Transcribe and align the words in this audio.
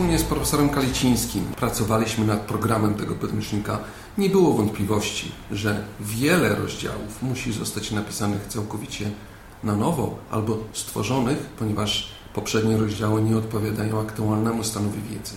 wspólnie 0.00 0.18
z 0.18 0.24
profesorem 0.24 0.68
Kalicińskim 0.68 1.44
pracowaliśmy 1.44 2.26
nad 2.26 2.40
programem 2.40 2.94
tego 2.94 3.14
podręcznika, 3.14 3.78
nie 4.18 4.30
było 4.30 4.52
wątpliwości, 4.52 5.32
że 5.50 5.84
wiele 6.00 6.54
rozdziałów 6.54 7.22
musi 7.22 7.52
zostać 7.52 7.90
napisanych 7.90 8.46
całkowicie 8.46 9.10
na 9.64 9.76
nowo 9.76 10.18
albo 10.30 10.58
stworzonych, 10.72 11.38
ponieważ 11.38 12.10
poprzednie 12.34 12.76
rozdziały 12.76 13.22
nie 13.22 13.36
odpowiadają 13.36 14.00
aktualnemu 14.00 14.64
stanowi 14.64 15.02
wiedzy. 15.02 15.34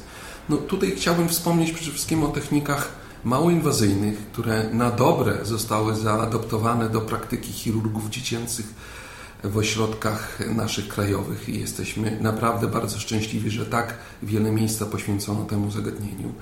No, 0.49 0.57
tutaj 0.57 0.91
chciałbym 0.95 1.30
wspomnieć 1.30 1.71
przede 1.71 1.91
wszystkim 1.91 2.23
o 2.23 2.27
technikach 2.27 2.91
mało 3.23 3.52
inwazyjnych, 3.52 4.18
które 4.32 4.70
na 4.73 4.91
dobre 4.91 5.45
zostały 5.45 5.95
zaadoptowane 5.95 6.89
do 6.89 7.02
praktyki 7.02 7.54
chirurgów 7.54 8.09
dziecięcych 8.09 8.73
w 9.43 9.57
ośrodkach 9.57 10.39
naszych 10.56 10.88
krajowych 10.88 11.50
i 11.50 11.60
jesteśmy 11.60 12.18
naprawdę 12.21 12.68
bardzo 12.68 13.00
szczęśliwi, 13.00 13.51
że 13.51 13.65
tak 13.65 13.97
wiele 14.24 14.51
miejsca 14.51 14.86
poświęcono 14.86 15.46
temu 15.46 15.71
zagadnieniu. 15.71 16.34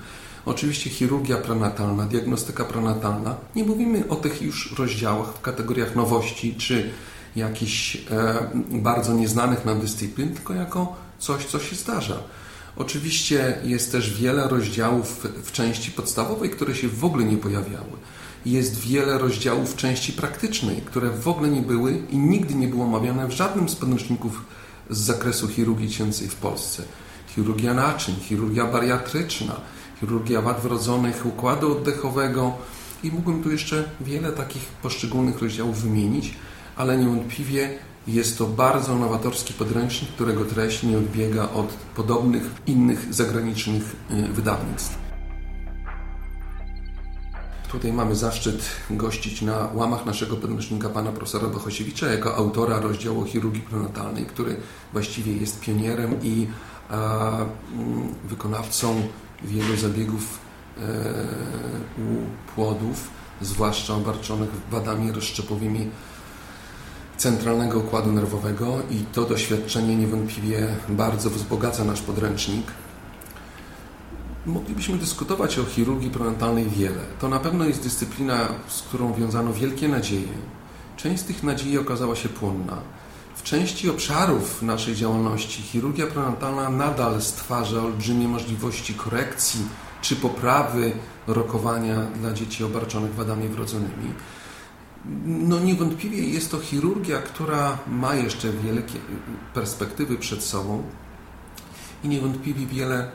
Oczywiście 0.46 0.90
chirurgia 0.90 1.36
prenatalna, 1.36 2.06
diagnostyka 2.06 2.64
prenatalna. 2.64 3.36
Nie 3.56 3.64
mówimy 3.64 4.08
o 4.08 4.16
tych 4.16 4.42
już 4.42 4.74
rozdziałach 4.78 5.28
w 5.28 5.40
kategoriach 5.40 5.96
nowości 5.96 6.54
czy 6.54 6.90
jakichś 7.36 7.96
e, 7.96 8.00
bardzo 8.70 9.12
nieznanych 9.14 9.64
nam 9.64 9.80
dyscyplin, 9.80 10.34
tylko 10.34 10.54
jako 10.54 10.96
coś, 11.18 11.46
co 11.46 11.58
się 11.58 11.76
zdarza. 11.76 12.16
Oczywiście 12.76 13.58
jest 13.64 13.92
też 13.92 14.20
wiele 14.20 14.48
rozdziałów 14.48 15.26
w 15.44 15.52
części 15.52 15.90
podstawowej, 15.90 16.50
które 16.50 16.74
się 16.74 16.88
w 16.88 17.04
ogóle 17.04 17.24
nie 17.24 17.36
pojawiały. 17.36 17.92
Jest 18.46 18.80
wiele 18.80 19.18
rozdziałów 19.18 19.72
w 19.72 19.76
części 19.76 20.12
praktycznej, 20.12 20.76
które 20.76 21.10
w 21.10 21.28
ogóle 21.28 21.48
nie 21.48 21.62
były 21.62 22.02
i 22.10 22.18
nigdy 22.18 22.54
nie 22.54 22.68
było 22.68 22.84
omawiane 22.84 23.28
w 23.28 23.30
żadnym 23.30 23.68
z 23.68 23.74
podręczników 23.74 24.44
z 24.90 24.98
zakresu 24.98 25.48
chirurgii 25.48 25.88
dziecięcej 25.88 26.28
w 26.28 26.34
Polsce. 26.34 26.82
Chirurgia 27.34 27.74
naczyń, 27.74 28.14
chirurgia 28.14 28.66
bariatryczna, 28.66 29.60
chirurgia 30.00 30.42
wad 30.42 30.60
wrodzonych 30.60 31.26
układu 31.26 31.72
oddechowego 31.72 32.52
i 33.02 33.10
mógłbym 33.10 33.42
tu 33.42 33.50
jeszcze 33.50 33.84
wiele 34.00 34.32
takich 34.32 34.62
poszczególnych 34.62 35.42
rozdziałów 35.42 35.82
wymienić, 35.82 36.34
ale 36.76 36.96
niewątpliwie 36.96 37.78
jest 38.06 38.38
to 38.38 38.46
bardzo 38.46 38.98
nowatorski 38.98 39.54
podręcznik, 39.54 40.10
którego 40.10 40.44
treść 40.44 40.82
nie 40.82 40.98
odbiega 40.98 41.48
od 41.50 41.66
podobnych 41.96 42.50
innych 42.66 43.14
zagranicznych 43.14 43.96
y, 44.10 44.32
wydawnictw. 44.32 45.02
Tutaj 47.72 47.92
mamy 47.92 48.16
zaszczyt 48.16 48.70
gościć 48.90 49.42
na 49.42 49.68
łamach 49.74 50.06
naszego 50.06 50.36
podręcznika 50.36 50.88
pana 50.88 51.12
profesora 51.12 51.48
Bohosiewicza 51.48 52.06
jako 52.06 52.36
autora 52.36 52.80
rozdziału 52.80 53.24
chirurgii 53.24 53.62
prenatalnej, 53.62 54.26
który 54.26 54.56
właściwie 54.92 55.36
jest 55.36 55.60
pionierem 55.60 56.22
i 56.22 56.46
a, 56.90 57.30
mm, 57.72 58.14
wykonawcą 58.24 59.02
wielu 59.44 59.76
zabiegów 59.76 60.38
e, 60.78 60.82
u 61.98 62.26
płodów, 62.54 63.08
zwłaszcza 63.40 63.94
obarczonych 63.94 64.50
wadami 64.70 65.12
rozszczepowymi 65.12 65.90
centralnego 67.16 67.78
układu 67.78 68.12
nerwowego 68.12 68.78
i 68.90 68.96
to 69.12 69.24
doświadczenie 69.24 69.96
niewątpliwie 69.96 70.68
bardzo 70.88 71.30
wzbogaca 71.30 71.84
nasz 71.84 72.00
podręcznik. 72.00 72.66
Moglibyśmy 74.46 74.98
dyskutować 74.98 75.58
o 75.58 75.64
chirurgii 75.64 76.10
prenatalnej 76.10 76.68
wiele. 76.68 77.00
To 77.20 77.28
na 77.28 77.38
pewno 77.38 77.64
jest 77.64 77.82
dyscyplina, 77.82 78.48
z 78.68 78.82
którą 78.82 79.14
wiązano 79.14 79.52
wielkie 79.52 79.88
nadzieje. 79.88 80.34
Część 80.96 81.22
z 81.22 81.24
tych 81.24 81.42
nadziei 81.42 81.78
okazała 81.78 82.16
się 82.16 82.28
płonna. 82.28 82.76
W 83.36 83.42
części 83.42 83.90
obszarów 83.90 84.62
naszej 84.62 84.94
działalności 84.94 85.62
chirurgia 85.62 86.06
prenatalna 86.06 86.70
nadal 86.70 87.22
stwarza 87.22 87.82
olbrzymie 87.82 88.28
możliwości 88.28 88.94
korekcji 88.94 89.60
czy 90.02 90.16
poprawy 90.16 90.92
rokowania 91.26 91.96
dla 92.00 92.32
dzieci 92.32 92.64
obarczonych 92.64 93.14
wadami 93.14 93.48
wrodzonymi. 93.48 94.14
No 95.24 95.60
niewątpliwie 95.60 96.28
jest 96.28 96.50
to 96.50 96.58
chirurgia, 96.58 97.18
która 97.18 97.78
ma 97.86 98.14
jeszcze 98.14 98.52
wielkie 98.52 98.98
perspektywy 99.54 100.16
przed 100.16 100.42
sobą 100.44 100.82
i 102.04 102.08
niewątpliwie 102.08 102.66
wiele 102.66 103.10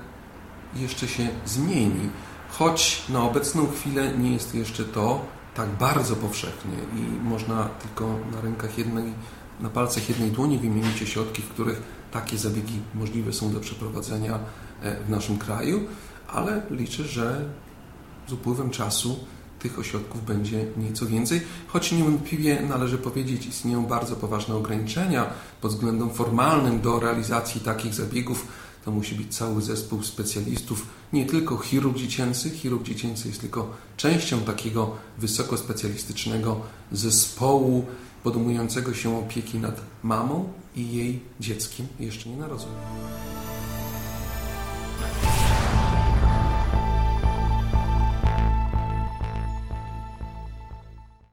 jeszcze 0.75 1.07
się 1.07 1.27
zmieni, 1.45 2.09
choć 2.49 3.03
na 3.09 3.23
obecną 3.23 3.67
chwilę 3.67 4.17
nie 4.17 4.33
jest 4.33 4.55
jeszcze 4.55 4.85
to 4.85 5.25
tak 5.55 5.69
bardzo 5.69 6.15
powszechnie 6.15 6.77
i 6.95 7.23
można 7.23 7.63
tylko 7.63 8.19
na 8.31 8.41
rękach 8.41 8.77
jednej, 8.77 9.13
na 9.59 9.69
palcach 9.69 10.09
jednej 10.09 10.31
dłoni 10.31 10.57
wymienić 10.57 11.03
ośrodki, 11.03 11.41
w 11.41 11.49
których 11.49 11.81
takie 12.11 12.37
zabiegi 12.37 12.79
możliwe 12.93 13.33
są 13.33 13.53
do 13.53 13.59
przeprowadzenia 13.59 14.39
e, 14.81 15.03
w 15.03 15.09
naszym 15.09 15.37
kraju, 15.37 15.87
ale 16.27 16.61
liczę, 16.71 17.03
że 17.03 17.45
z 18.27 18.33
upływem 18.33 18.69
czasu 18.69 19.19
tych 19.59 19.79
ośrodków 19.79 20.25
będzie 20.25 20.65
nieco 20.77 21.05
więcej, 21.05 21.41
choć 21.67 21.91
niewątpliwie 21.91 22.61
należy 22.69 22.97
powiedzieć, 22.97 23.45
istnieją 23.45 23.85
bardzo 23.85 24.15
poważne 24.15 24.55
ograniczenia 24.55 25.29
pod 25.61 25.71
względem 25.71 26.09
formalnym 26.09 26.81
do 26.81 26.99
realizacji 26.99 27.61
takich 27.61 27.93
zabiegów. 27.93 28.47
To 28.85 28.91
musi 28.91 29.15
być 29.15 29.35
cały 29.35 29.61
zespół 29.61 30.03
specjalistów, 30.03 30.87
nie 31.13 31.25
tylko 31.25 31.57
chirurg 31.57 31.97
dziecięcy. 31.97 32.49
Chirurg 32.49 32.83
dziecięcy 32.83 33.27
jest 33.27 33.41
tylko 33.41 33.73
częścią 33.97 34.39
takiego 34.39 34.95
wysokospecjalistycznego 35.17 36.61
zespołu 36.91 37.85
podejmującego 38.23 38.93
się 38.93 39.19
opieki 39.19 39.59
nad 39.59 39.81
mamą 40.03 40.53
i 40.75 40.91
jej 40.93 41.19
dzieckiem 41.39 41.87
jeszcze 41.99 42.29
nienarodzonym. 42.29 42.77